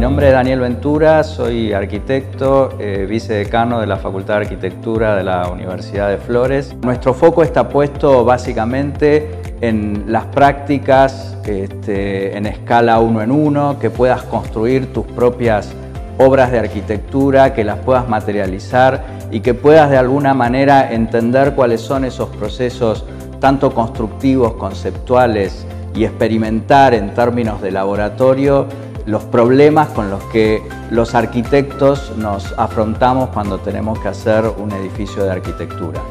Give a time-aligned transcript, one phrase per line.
[0.00, 5.48] nombre es Daniel Ventura, soy arquitecto, eh, vicedecano de la Facultad de Arquitectura de la
[5.48, 6.76] Universidad de Flores.
[6.82, 13.88] Nuestro foco está puesto básicamente en las prácticas este, en escala uno en uno, que
[13.88, 15.72] puedas construir tus propias
[16.18, 21.80] obras de arquitectura, que las puedas materializar y que puedas de alguna manera entender cuáles
[21.80, 23.06] son esos procesos
[23.40, 28.66] tanto constructivos, conceptuales y experimentar en términos de laboratorio
[29.06, 35.24] los problemas con los que los arquitectos nos afrontamos cuando tenemos que hacer un edificio
[35.24, 36.02] de arquitectura.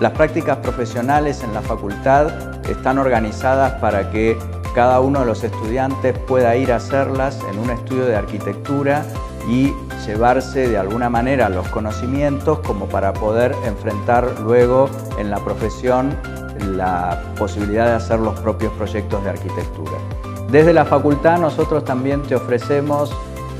[0.00, 2.30] Las prácticas profesionales en la facultad
[2.68, 4.36] están organizadas para que
[4.74, 9.06] cada uno de los estudiantes pueda ir a hacerlas en un estudio de arquitectura
[9.48, 9.72] y
[10.06, 16.14] llevarse de alguna manera los conocimientos como para poder enfrentar luego en la profesión
[16.60, 19.98] la posibilidad de hacer los propios proyectos de arquitectura.
[20.50, 23.12] Desde la facultad nosotros también te ofrecemos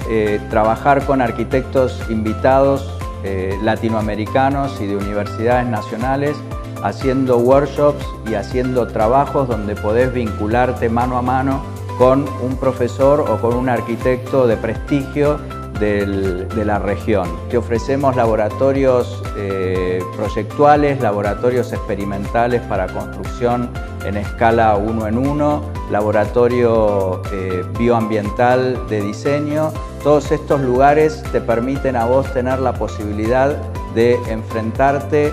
[0.09, 2.89] eh, trabajar con arquitectos invitados
[3.25, 6.37] eh, latinoamericanos y de universidades nacionales
[6.83, 11.63] haciendo workshops y haciendo trabajos donde podés vincularte mano a mano
[11.99, 15.41] con un profesor o con un arquitecto de prestigio
[15.79, 17.29] de la región.
[17.51, 23.71] Te ofrecemos laboratorios eh, proyectuales, laboratorios experimentales para construcción
[24.05, 29.73] en escala uno en uno, laboratorio eh, bioambiental de diseño.
[30.03, 33.57] Todos estos lugares te permiten a vos tener la posibilidad
[33.95, 35.33] de enfrentarte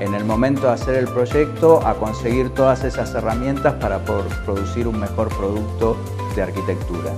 [0.00, 4.86] en el momento de hacer el proyecto a conseguir todas esas herramientas para poder producir
[4.86, 5.96] un mejor producto
[6.34, 7.12] de arquitectura.